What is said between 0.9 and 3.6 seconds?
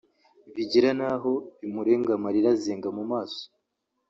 n’aho bimurenga amarira azenga mu maso